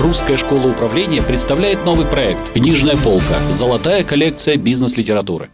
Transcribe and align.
Русская 0.00 0.36
школа 0.36 0.68
управления 0.68 1.20
представляет 1.20 1.84
новый 1.84 2.06
проект 2.06 2.52
«Книжная 2.52 2.96
полка. 2.96 3.34
Золотая 3.50 4.04
коллекция 4.04 4.56
бизнес-литературы». 4.56 5.50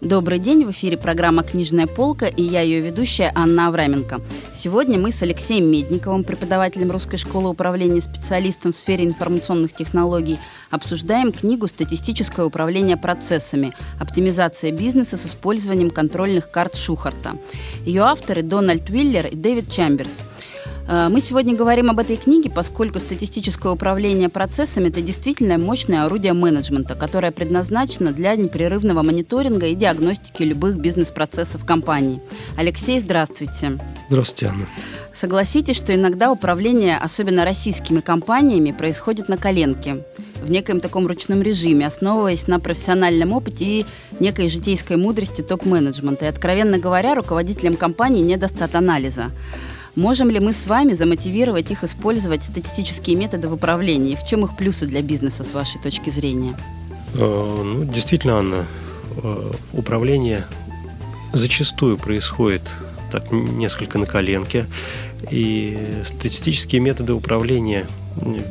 Добрый 0.00 0.38
день, 0.38 0.64
в 0.64 0.70
эфире 0.70 0.96
программа 0.96 1.42
«Книжная 1.42 1.88
полка» 1.88 2.26
и 2.26 2.44
я 2.44 2.60
ее 2.60 2.78
ведущая 2.78 3.32
Анна 3.34 3.66
Авраменко. 3.66 4.20
Сегодня 4.54 5.00
мы 5.00 5.10
с 5.10 5.20
Алексеем 5.24 5.64
Медниковым, 5.64 6.22
преподавателем 6.22 6.92
Русской 6.92 7.16
школы 7.16 7.50
управления, 7.50 8.00
специалистом 8.00 8.70
в 8.70 8.76
сфере 8.76 9.04
информационных 9.04 9.74
технологий, 9.74 10.38
обсуждаем 10.70 11.32
книгу 11.32 11.66
«Статистическое 11.66 12.46
управление 12.46 12.96
процессами. 12.96 13.74
Оптимизация 13.98 14.70
бизнеса 14.70 15.16
с 15.16 15.26
использованием 15.26 15.90
контрольных 15.90 16.52
карт 16.52 16.76
Шухарта». 16.76 17.32
Ее 17.84 18.02
авторы 18.02 18.42
Дональд 18.42 18.88
Уиллер 18.90 19.26
и 19.26 19.34
Дэвид 19.34 19.68
Чамберс– 19.72 20.20
мы 20.88 21.20
сегодня 21.20 21.54
говорим 21.54 21.90
об 21.90 21.98
этой 21.98 22.16
книге, 22.16 22.50
поскольку 22.50 22.98
статистическое 22.98 23.70
управление 23.70 24.30
процессами– 24.30 24.88
это 24.88 25.02
действительно 25.02 25.58
мощное 25.58 26.06
орудие 26.06 26.32
менеджмента, 26.32 26.94
которое 26.94 27.30
предназначено 27.30 28.12
для 28.12 28.34
непрерывного 28.36 29.02
мониторинга 29.02 29.66
и 29.66 29.74
диагностики 29.74 30.42
любых 30.42 30.78
бизнес-процессов 30.78 31.66
компании. 31.66 32.22
Алексей, 32.56 33.00
здравствуйте. 33.00 33.78
Здравствуйте, 34.08 34.46
Анна. 34.46 34.66
Согласитесь, 35.12 35.76
что 35.76 35.94
иногда 35.94 36.32
управление, 36.32 36.96
особенно 36.96 37.44
российскими 37.44 38.00
компаниями, 38.00 38.72
происходит 38.72 39.28
на 39.28 39.36
коленке, 39.36 40.06
в 40.42 40.50
некоем 40.50 40.80
таком 40.80 41.06
ручном 41.06 41.42
режиме, 41.42 41.86
основываясь 41.86 42.46
на 42.46 42.60
профессиональном 42.60 43.32
опыте 43.34 43.64
и 43.64 43.86
некой 44.20 44.48
житейской 44.48 44.96
мудрости 44.96 45.42
топ-менеджмента. 45.42 46.24
И, 46.24 46.28
откровенно 46.28 46.78
говоря, 46.78 47.14
руководителям 47.14 47.76
компании 47.76 48.22
не 48.22 48.38
достат 48.38 48.74
анализа. 48.74 49.32
Можем 49.98 50.30
ли 50.30 50.38
мы 50.38 50.52
с 50.52 50.68
вами 50.68 50.92
замотивировать 50.92 51.72
их 51.72 51.82
использовать 51.82 52.44
статистические 52.44 53.16
методы 53.16 53.48
в 53.48 53.54
управлении? 53.54 54.14
В 54.14 54.22
чем 54.22 54.44
их 54.44 54.56
плюсы 54.56 54.86
для 54.86 55.02
бизнеса 55.02 55.42
с 55.42 55.52
вашей 55.52 55.80
точки 55.80 56.08
зрения? 56.10 56.56
Э, 57.14 57.62
ну, 57.64 57.82
действительно, 57.82 58.38
Анна, 58.38 58.66
э, 59.16 59.50
управление 59.72 60.44
зачастую 61.32 61.98
происходит 61.98 62.62
так 63.10 63.32
несколько 63.32 63.98
на 63.98 64.06
коленке, 64.06 64.66
и 65.32 65.76
статистические 66.04 66.80
методы 66.80 67.12
управления 67.12 67.88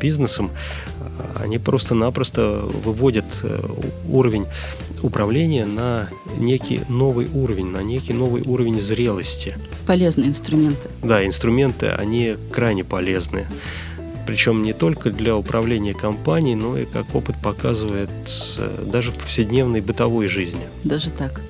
бизнесом, 0.02 0.50
они 1.34 1.58
просто-напросто 1.58 2.60
выводят 2.84 3.24
э, 3.42 3.58
уровень 4.06 4.44
управления 5.02 5.64
на 5.64 6.08
некий 6.38 6.80
новый 6.88 7.28
уровень, 7.32 7.66
на 7.66 7.82
некий 7.82 8.12
новый 8.12 8.42
уровень 8.42 8.80
зрелости. 8.80 9.56
Полезные 9.86 10.28
инструменты. 10.28 10.88
Да, 11.02 11.24
инструменты, 11.24 11.88
они 11.88 12.36
крайне 12.52 12.84
полезны. 12.84 13.46
Причем 14.26 14.62
не 14.62 14.74
только 14.74 15.10
для 15.10 15.36
управления 15.36 15.94
компанией, 15.94 16.54
но 16.54 16.76
и, 16.76 16.84
как 16.84 17.14
опыт 17.14 17.36
показывает, 17.42 18.10
даже 18.84 19.10
в 19.10 19.14
повседневной 19.14 19.80
бытовой 19.80 20.28
жизни. 20.28 20.60
Даже 20.84 21.10
так. 21.10 21.40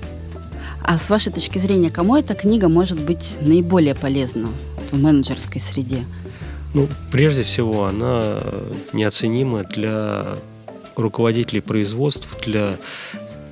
А 0.83 0.97
с 0.97 1.11
вашей 1.11 1.33
точки 1.33 1.59
зрения, 1.59 1.91
кому 1.91 2.17
эта 2.17 2.35
книга 2.35 2.69
может 2.69 3.01
быть 3.01 3.39
наиболее 3.41 3.95
полезна 3.95 4.49
в 4.93 4.99
менеджерской 4.99 5.61
среде? 5.61 6.05
Ну, 6.73 6.89
прежде 7.11 7.43
всего, 7.43 7.85
она 7.85 8.39
неоценима 8.93 9.65
для 9.65 10.27
руководителей 10.97 11.61
производств, 11.61 12.29
для 12.45 12.77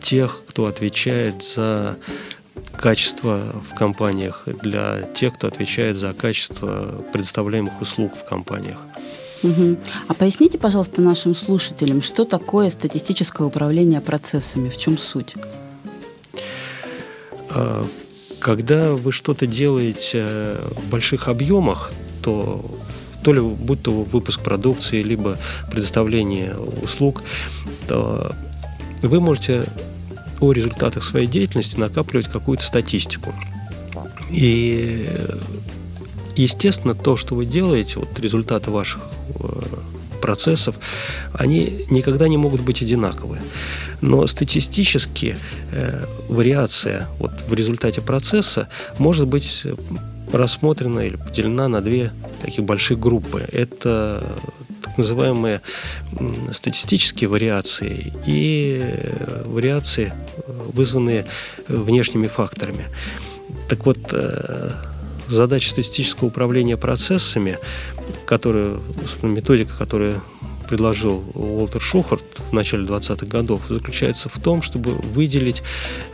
тех, 0.07 0.43
кто 0.47 0.67
отвечает 0.67 1.43
за 1.43 1.97
качество 2.77 3.41
в 3.69 3.75
компаниях, 3.75 4.45
для 4.63 5.03
тех, 5.17 5.35
кто 5.35 5.49
отвечает 5.49 5.99
за 5.99 6.13
качество 6.15 7.05
предоставляемых 7.13 7.81
услуг 7.81 8.13
в 8.15 8.25
компаниях. 8.25 8.79
Угу. 9.43 9.77
А 10.07 10.15
поясните, 10.15 10.59
пожалуйста, 10.59 11.03
нашим 11.03 11.35
слушателям, 11.35 12.03
что 12.03 12.25
такое 12.25 12.71
статистическое 12.71 13.47
управление 13.47 14.01
процессами, 14.01 14.69
в 14.69 14.77
чем 14.79 14.97
суть? 14.97 15.35
А, 17.51 17.85
когда 18.39 18.93
вы 18.93 19.11
что-то 19.11 19.47
делаете 19.47 20.57
в 20.77 20.89
больших 20.89 21.27
объемах, 21.27 21.91
то 22.23 22.65
то 23.25 23.33
ли 23.33 23.41
будь 23.41 23.83
то 23.83 23.91
выпуск 23.91 24.41
продукции, 24.41 25.03
либо 25.03 25.37
предоставление 25.69 26.57
услуг, 26.57 27.25
то 27.89 28.37
вы 29.03 29.21
можете 29.21 29.65
о 30.41 30.53
результатах 30.53 31.05
своей 31.05 31.27
деятельности 31.27 31.79
накапливать 31.79 32.29
какую-то 32.29 32.65
статистику. 32.65 33.35
И, 34.31 35.09
естественно, 36.35 36.95
то, 36.95 37.17
что 37.17 37.35
вы 37.35 37.47
делаете, 37.47 37.99
вот 38.01 38.19
результаты 38.19 38.71
ваших 38.71 39.01
э, 39.35 39.63
процессов, 40.21 40.77
они 41.33 41.87
никогда 41.91 42.29
не 42.29 42.37
могут 42.37 42.61
быть 42.61 42.83
одинаковые. 42.83 43.43
Но 44.01 44.27
статистически 44.27 45.37
э, 45.73 46.05
вариация 46.29 47.09
вот 47.19 47.33
в 47.49 47.55
результате 47.55 48.01
процесса 48.01 48.69
может 48.99 49.27
быть 49.27 49.65
рассмотрена 50.33 51.01
или 51.01 51.17
поделена 51.17 51.69
на 51.69 51.81
две 51.81 52.13
таких 52.43 52.65
больших 52.65 52.99
группы. 52.99 53.45
Это 53.53 54.25
называемые 54.97 55.61
статистические 56.53 57.29
вариации 57.29 58.13
и 58.27 58.95
вариации, 59.45 60.13
вызванные 60.47 61.27
внешними 61.69 62.27
факторами. 62.27 62.87
Так 63.69 63.87
вот, 63.87 63.99
э, 64.13 64.71
задача 65.29 65.71
статистического 65.71 66.29
управления 66.29 66.77
процессами, 66.77 67.59
которую, 68.27 68.81
методика, 69.23 69.77
которую 69.77 70.23
предложил 70.69 71.25
Уолтер 71.35 71.81
Шухарт 71.81 72.41
в 72.51 72.53
начале 72.53 72.85
20-х 72.85 73.27
годов, 73.27 73.63
заключается 73.69 74.29
в 74.29 74.39
том, 74.41 74.63
чтобы 74.63 74.93
выделить 74.93 75.63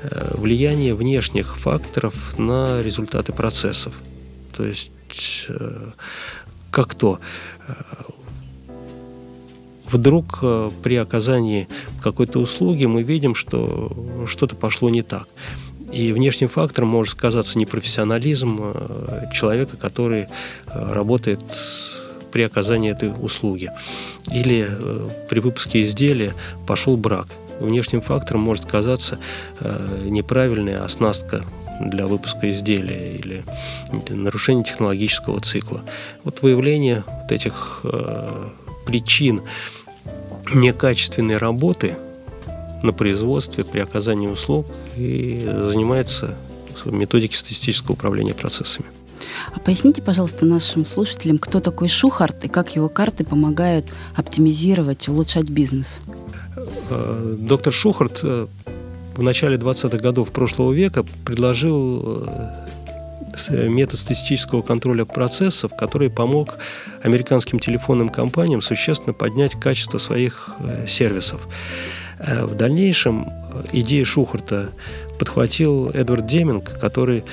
э, 0.03 0.35
влияние 0.37 0.95
внешних 0.95 1.59
факторов 1.59 2.39
на 2.39 2.83
результаты 2.83 3.33
процессов. 3.33 3.95
То 4.57 4.65
есть, 4.65 4.93
э, 5.49 5.91
как 6.71 6.95
то, 6.95 7.19
вдруг 9.93 10.39
э, 10.43 10.71
при 10.83 10.97
оказании 10.97 11.69
какой-то 12.03 12.39
услуги 12.39 12.87
мы 12.87 13.03
видим, 13.03 13.35
что 13.35 13.93
что-то 14.27 14.57
пошло 14.57 14.91
не 14.91 15.03
так. 15.03 15.29
И 15.93 16.13
внешним 16.13 16.49
фактором 16.49 16.89
может 16.89 17.13
сказаться 17.13 17.59
непрофессионализм 17.59 18.59
э, 18.63 19.25
человека, 19.33 19.77
который 19.77 20.23
э, 20.23 20.93
работает 20.93 21.41
при 22.33 22.43
оказании 22.43 22.91
этой 22.91 23.11
услуги. 23.11 23.71
Или 24.31 24.67
при 25.29 25.41
выпуске 25.41 25.83
изделия 25.83 26.33
пошел 26.67 26.97
брак. 26.97 27.27
Внешним 27.61 28.01
фактором 28.01 28.41
может 28.41 28.65
сказаться 28.65 29.19
неправильная 30.07 30.83
оснастка 30.83 31.45
для 31.79 32.07
выпуска 32.07 32.51
изделия 32.51 33.17
или 33.17 33.45
нарушение 34.09 34.65
технологического 34.65 35.43
цикла. 35.43 35.83
Вот 36.25 36.41
выявление 36.41 37.05
вот 37.07 37.33
этих 37.33 37.83
причин 38.87 39.43
некачественной 40.55 41.39
работы 41.39 41.97
на 42.83 42.93
производстве 42.93 43.65
при 43.65 43.81
оказании 43.81 44.27
услуг 44.27 44.67
и 44.97 45.49
занимается 45.67 46.35
методикой 46.85 47.37
статистического 47.37 47.93
управления 47.93 48.35
процессами. 48.35 48.87
А 49.55 49.61
поясните, 49.61 50.03
пожалуйста, 50.03 50.47
нашим 50.47 50.85
слушателям, 50.85 51.39
кто 51.39 51.61
такой 51.61 51.89
Шухарт 51.89 52.45
и 52.45 52.49
как 52.49 52.75
его 52.75 52.89
карты 52.89 53.25
помогают 53.25 53.87
оптимизировать, 54.17 55.09
улучшать 55.09 55.49
бизнес? 55.49 56.03
Э, 56.91 57.37
доктор 57.39 57.73
Шухарт 57.73 58.21
э, 58.25 58.47
в 59.15 59.23
начале 59.23 59.57
20-х 59.57 59.99
годов 59.99 60.31
прошлого 60.31 60.73
века 60.73 61.05
предложил 61.25 62.25
э, 63.49 63.69
метод 63.69 63.99
статистического 63.99 64.63
контроля 64.63 65.05
процессов, 65.05 65.73
который 65.77 66.11
помог 66.11 66.59
американским 67.03 67.59
телефонным 67.59 68.09
компаниям 68.09 68.63
существенно 68.63 69.13
поднять 69.13 69.59
качество 69.59 69.99
своих 69.99 70.51
э, 70.61 70.87
сервисов. 70.87 71.47
Э, 72.19 72.45
в 72.45 72.55
дальнейшем 72.55 73.31
идею 73.73 74.07
Шухарта 74.07 74.71
подхватил 75.19 75.91
Эдвард 75.91 76.27
Деминг, 76.27 76.79
который 76.81 77.25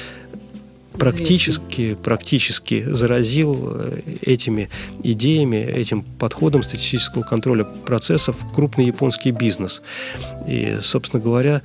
практически, 0.97 1.95
практически 1.95 2.83
заразил 2.83 3.73
этими 4.21 4.69
идеями, 5.01 5.57
этим 5.57 6.03
подходом 6.03 6.61
статистического 6.61 7.23
контроля 7.23 7.63
процессов 7.63 8.35
крупный 8.53 8.87
японский 8.87 9.31
бизнес. 9.31 9.81
И, 10.45 10.77
собственно 10.81 11.23
говоря, 11.23 11.61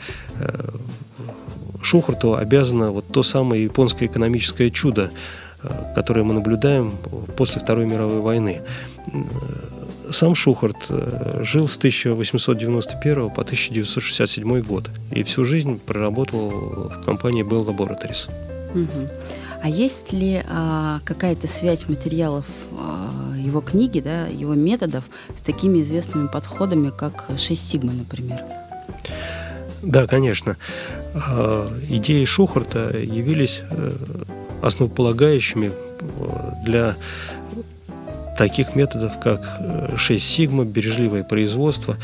Шухарту 1.85 2.35
обязано 2.35 2.91
вот 2.91 3.07
то 3.09 3.23
самое 3.23 3.65
японское 3.65 4.07
экономическое 4.07 4.71
чудо, 4.71 5.11
э, 5.63 5.69
которое 5.95 6.23
мы 6.25 6.35
наблюдаем 6.35 6.97
после 7.37 7.61
Второй 7.61 7.87
мировой 7.87 8.21
войны. 8.21 8.63
Сам 10.11 10.35
Шухарт 10.35 10.87
э, 10.89 11.41
жил 11.43 11.69
с 11.69 11.77
1891 11.77 13.31
по 13.31 13.43
1967 13.43 14.61
год 14.61 14.91
и 15.11 15.23
всю 15.23 15.45
жизнь 15.45 15.79
проработал 15.79 16.51
в 16.51 17.05
компании 17.05 17.45
Bell 17.45 17.65
Laboratories. 17.65 18.29
Угу. 18.75 19.09
А 19.63 19.69
есть 19.69 20.13
ли 20.13 20.43
а, 20.47 21.01
какая-то 21.05 21.49
связь 21.49 21.89
материалов 21.89 22.45
а, 22.79 23.35
его 23.35 23.63
книги, 23.63 24.01
да, 24.01 24.27
его 24.27 24.53
методов 24.53 25.05
с 25.35 25.41
такими 25.41 25.81
известными 25.81 26.27
подходами, 26.27 26.91
как 26.91 27.31
6 27.39 27.71
сигма, 27.71 27.93
например. 27.93 28.43
Да, 29.85 30.07
конечно. 30.07 30.57
А, 31.15 31.71
идеи 31.89 32.25
Шухарта 32.25 32.97
явились 32.97 33.63
э, 33.71 33.93
основополагающими 34.63 35.73
э, 35.73 36.51
для 36.65 36.97
таких 38.39 38.75
методов, 38.75 39.21
как 39.21 39.61
6 39.97 40.11
э, 40.11 40.19
сигма, 40.19 40.65
бережливое 40.65 41.23
производство. 41.23 41.97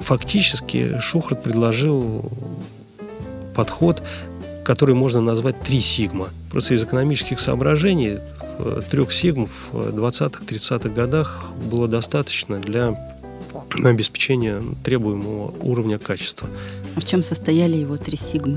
Фактически 0.00 0.98
Шухарт 1.00 1.42
предложил 1.42 2.30
подход, 3.54 4.02
который 4.64 4.94
можно 4.94 5.20
назвать 5.20 5.60
3 5.60 5.80
сигма. 5.80 6.28
Просто 6.50 6.74
из 6.74 6.84
экономических 6.84 7.38
соображений 7.38 8.18
трех 8.90 9.12
сигм 9.12 9.50
в 9.70 9.88
20-30-х 9.90 10.88
годах 10.88 11.44
было 11.70 11.86
достаточно 11.88 12.58
для 12.58 13.15
обеспечения 13.70 14.62
требуемого 14.84 15.54
уровня 15.60 15.98
качества. 15.98 16.48
А 16.94 17.00
в 17.00 17.04
чем 17.04 17.22
состояли 17.22 17.76
его 17.76 17.96
три 17.96 18.16
сигмы? 18.16 18.56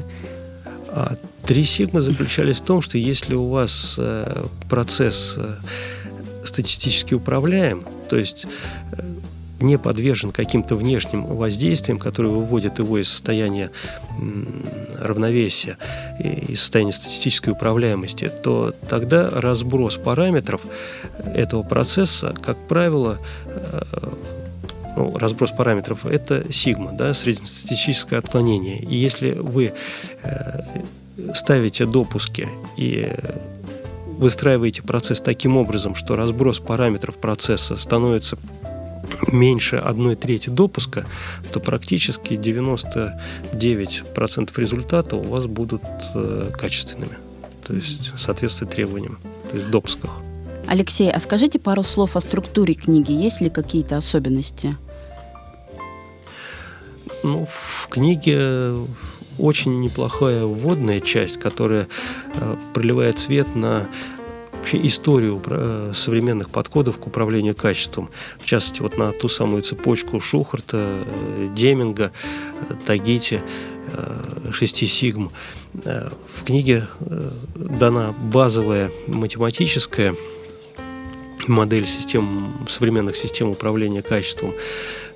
А 0.92 1.18
три 1.46 1.64
сигмы 1.64 2.02
заключались 2.02 2.58
в 2.58 2.66
том, 2.66 2.82
что 2.82 2.98
если 2.98 3.36
у 3.36 3.50
вас 3.50 3.96
э, 3.98 4.46
процесс 4.70 5.36
э, 5.38 5.56
статистически 6.44 7.14
управляем, 7.14 7.86
то 8.10 8.18
есть 8.18 8.46
э, 8.94 9.04
не 9.60 9.78
подвержен 9.78 10.32
каким-то 10.32 10.76
внешним 10.76 11.26
воздействиям, 11.26 12.00
которые 12.00 12.32
выводят 12.32 12.80
его 12.80 12.98
из 12.98 13.10
состояния 13.10 13.72
равновесия, 15.00 15.78
из 16.20 16.62
состояния 16.62 16.94
статистической 16.94 17.52
управляемости, 17.52 18.32
то 18.42 18.74
тогда 18.88 19.30
разброс 19.30 19.98
параметров 19.98 20.62
этого 21.36 21.64
процесса, 21.64 22.34
как 22.42 22.58
правило, 22.70 23.20
ну, 25.00 25.18
разброс 25.18 25.52
параметров, 25.52 26.06
это 26.06 26.52
сигма, 26.52 26.92
да, 26.92 27.14
среднестатистическое 27.14 28.20
отклонение. 28.20 28.80
И 28.80 28.98
если 28.98 29.32
вы 29.32 29.72
э, 30.24 30.62
ставите 31.34 31.86
допуски 31.86 32.50
и 32.76 33.10
выстраиваете 34.18 34.82
процесс 34.82 35.22
таким 35.22 35.56
образом, 35.56 35.96
что 35.96 36.18
разброс 36.18 36.60
параметров 36.60 37.16
процесса 37.16 37.78
становится 37.78 38.38
меньше 39.32 39.78
одной 39.78 40.18
трети 40.18 40.50
допуска, 40.50 41.06
то 41.54 41.62
практически 41.62 42.34
99% 42.34 44.52
результата 44.58 45.16
у 45.16 45.24
вас 45.24 45.46
будут 45.46 45.82
э, 46.14 46.52
качественными, 46.58 47.18
то 47.66 47.74
есть 47.74 48.12
соответствует 48.18 48.74
требованиям, 48.74 49.18
то 49.50 49.56
есть 49.56 49.70
допусках. 49.70 50.12
Алексей, 50.68 51.10
а 51.10 51.20
скажите 51.20 51.58
пару 51.58 51.84
слов 51.84 52.18
о 52.18 52.22
структуре 52.22 52.74
книги. 52.74 53.12
Есть 53.12 53.42
ли 53.42 53.50
какие-то 53.50 53.98
особенности? 53.98 54.76
Ну, 57.24 57.46
в 57.46 57.88
книге 57.90 58.76
очень 59.38 59.80
неплохая 59.82 60.46
вводная 60.46 61.00
часть, 61.00 61.38
которая 61.38 61.88
э, 62.36 62.56
проливает 62.74 63.20
свет 63.20 63.56
на 63.56 63.88
вообще 64.54 64.86
историю 64.86 65.42
э, 65.46 65.94
современных 65.96 66.50
подходов 66.50 66.98
к 66.98 67.08
управлению 67.08 67.56
качеством. 67.56 68.10
В 68.40 68.46
частности, 68.46 68.82
вот 68.82 68.98
на 68.98 69.12
ту 69.12 69.30
самую 69.30 69.64
цепочку 69.64 70.20
Шухарта, 70.20 70.78
э, 70.78 71.50
Деминга, 71.56 72.12
Тагити, 72.86 73.42
Шести 74.52 74.86
Сигм. 74.86 75.32
В 75.74 76.44
книге 76.46 76.88
дана 77.56 78.14
базовая 78.32 78.92
математическая 79.08 80.14
модель 81.48 81.86
систем, 81.86 82.54
современных 82.70 83.16
систем 83.16 83.50
управления 83.50 84.02
качеством. 84.02 84.54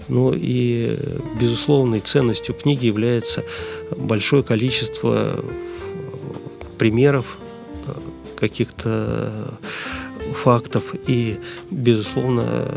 Ну 0.07 0.33
и 0.33 0.97
безусловной 1.39 1.99
ценностью 1.99 2.55
книги 2.55 2.85
является 2.85 3.43
большое 3.95 4.43
количество 4.43 5.43
примеров 6.77 7.37
каких-то 8.35 9.31
фактов 10.35 10.93
и, 11.07 11.37
безусловно, 11.71 12.67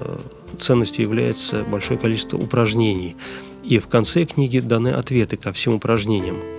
ценностью 0.58 1.02
является 1.02 1.64
большое 1.64 1.98
количество 1.98 2.36
упражнений. 2.36 3.16
И 3.64 3.78
в 3.78 3.88
конце 3.88 4.24
книги 4.24 4.60
даны 4.60 4.90
ответы 4.90 5.36
ко 5.36 5.52
всем 5.52 5.74
упражнениям. 5.74 6.55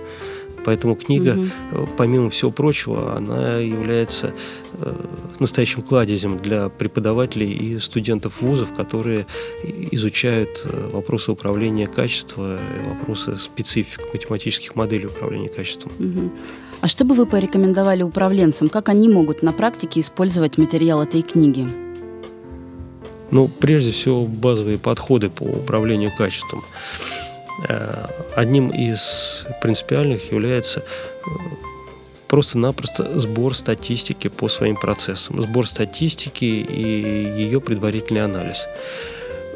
Поэтому 0.68 0.96
книга, 0.96 1.30
угу. 1.30 1.88
помимо 1.96 2.28
всего 2.28 2.50
прочего, 2.50 3.16
она 3.16 3.54
является 3.54 4.34
э, 4.74 4.92
настоящим 5.38 5.80
кладезем 5.80 6.40
для 6.40 6.68
преподавателей 6.68 7.50
и 7.50 7.78
студентов 7.78 8.42
вузов, 8.42 8.74
которые 8.74 9.24
изучают 9.92 10.60
э, 10.66 10.90
вопросы 10.92 11.32
управления 11.32 11.86
качеством, 11.86 12.58
вопросы 12.86 13.38
специфик 13.38 14.12
математических 14.12 14.76
моделей 14.76 15.06
управления 15.06 15.48
качеством. 15.48 15.90
Угу. 15.98 16.32
А 16.82 16.88
что 16.88 17.06
бы 17.06 17.14
вы 17.14 17.24
порекомендовали 17.24 18.02
управленцам? 18.02 18.68
Как 18.68 18.90
они 18.90 19.08
могут 19.08 19.42
на 19.42 19.52
практике 19.52 20.00
использовать 20.00 20.58
материал 20.58 21.02
этой 21.02 21.22
книги? 21.22 21.66
Ну, 23.30 23.48
прежде 23.48 23.90
всего, 23.90 24.26
базовые 24.26 24.76
подходы 24.76 25.30
по 25.30 25.44
управлению 25.44 26.10
качеством. 26.14 26.62
Э, 27.66 28.06
одним 28.36 28.68
из 28.68 29.44
принципиальных 29.60 30.30
является 30.30 30.80
э, 30.80 31.30
просто-напросто 32.28 33.18
сбор 33.18 33.54
статистики 33.54 34.28
по 34.28 34.48
своим 34.48 34.76
процессам, 34.76 35.42
сбор 35.42 35.66
статистики 35.66 36.44
и 36.44 36.82
ее 36.82 37.60
предварительный 37.60 38.22
анализ. 38.22 38.66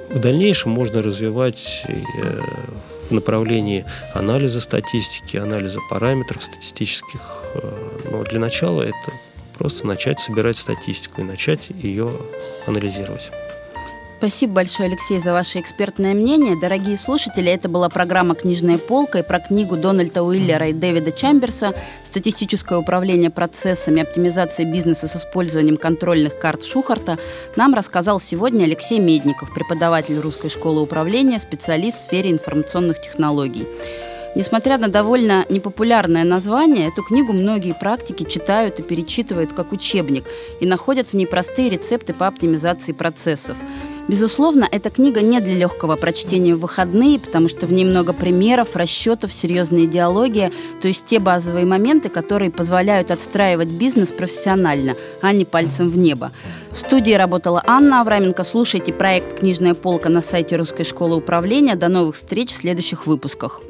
В 0.09 0.19
дальнейшем 0.19 0.73
можно 0.73 1.01
развивать 1.01 1.85
э, 1.87 1.95
в 3.09 3.13
направлении 3.13 3.85
анализа 4.15 4.61
статистики, 4.61 5.37
анализа 5.37 5.79
параметров 5.89 6.43
статистических. 6.43 7.21
Но 8.11 8.23
для 8.25 8.41
начала 8.41 8.83
это 8.83 9.13
просто 9.59 9.87
начать 9.87 10.19
собирать 10.19 10.57
статистику 10.57 11.21
и 11.21 11.25
начать 11.25 11.69
ее 11.71 12.11
анализировать. 12.67 13.31
Спасибо 14.23 14.53
большое, 14.53 14.89
Алексей, 14.89 15.19
за 15.19 15.33
ваше 15.33 15.59
экспертное 15.59 16.15
мнение. 16.15 16.55
Дорогие 16.55 16.97
слушатели, 16.97 17.51
это 17.51 17.69
была 17.69 17.89
программа 17.89 18.37
«Книжная 18.37 18.79
полка» 18.79 19.19
и 19.19 19.23
про 19.25 19.41
книгу 19.41 19.77
Дональда 19.77 20.23
Уиллера 20.23 20.69
и 20.69 20.73
Дэвида 20.73 21.11
Чамберса 21.11 21.75
«Статистическое 22.05 22.79
управление 22.79 23.31
процессами 23.31 24.01
оптимизации 24.01 24.63
бизнеса 24.63 25.09
с 25.09 25.17
использованием 25.17 25.77
контрольных 25.77 26.39
карт 26.39 26.63
Шухарта» 26.63 27.19
нам 27.57 27.75
рассказал 27.75 28.21
сегодня 28.21 28.63
Алексей 28.63 29.01
Медников, 29.01 29.53
преподаватель 29.53 30.21
Русской 30.21 30.51
школы 30.51 30.83
управления, 30.83 31.41
специалист 31.41 31.99
в 31.99 32.01
сфере 32.03 32.31
информационных 32.31 33.01
технологий. 33.01 33.67
Несмотря 34.37 34.79
на 34.79 34.87
довольно 34.87 35.45
непопулярное 35.51 36.23
название, 36.23 36.87
эту 36.87 37.03
книгу 37.03 37.33
многие 37.33 37.75
практики 37.75 38.23
читают 38.23 38.79
и 38.79 38.83
перечитывают 38.83 39.53
как 39.53 39.73
учебник 39.73 40.25
и 40.61 40.67
находят 40.67 41.09
в 41.09 41.15
ней 41.15 41.27
простые 41.27 41.71
рецепты 41.71 42.15
по 42.15 42.29
оптимизации 42.29 42.93
процессов. 42.93 43.57
Безусловно, 44.09 44.67
эта 44.71 44.91
книга 44.91 45.21
не 45.23 45.41
для 45.41 45.55
легкого 45.55 45.97
прочтения 45.97 46.55
в 46.55 46.61
выходные, 46.61 47.19
потому 47.19 47.49
что 47.49 47.67
в 47.67 47.73
ней 47.73 47.85
много 47.85 48.13
примеров, 48.13 48.75
расчетов, 48.77 49.33
серьезная 49.33 49.85
идеология, 49.85 50.53
то 50.81 50.89
есть 50.89 51.05
те 51.05 51.19
базовые 51.19 51.65
моменты, 51.65 52.09
которые 52.09 52.51
позволяют 52.51 53.11
отстраивать 53.11 53.69
бизнес 53.69 54.11
профессионально, 54.11 54.97
а 55.23 55.33
не 55.33 55.45
пальцем 55.45 55.89
в 55.89 55.97
небо. 55.97 56.33
В 56.73 56.79
студии 56.79 57.13
работала 57.13 57.63
Анна 57.67 58.01
Авраменко. 58.01 58.45
Слушайте 58.45 58.93
проект 58.93 59.39
«Книжная 59.39 59.75
полка» 59.75 60.09
на 60.09 60.21
сайте 60.23 60.57
Русской 60.57 60.85
школы 60.85 61.17
управления. 61.17 61.77
До 61.77 61.89
новых 61.89 62.17
встреч 62.17 62.51
в 62.51 62.57
следующих 62.57 63.07
выпусках. 63.07 63.63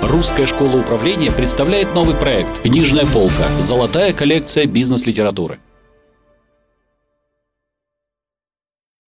Русская 0.00 0.46
школа 0.46 0.78
управления 0.78 1.30
представляет 1.30 1.94
новый 1.94 2.14
проект 2.14 2.62
«Книжная 2.62 3.06
полка. 3.06 3.48
Золотая 3.60 4.12
коллекция 4.12 4.66
бизнес-литературы». 4.66 5.58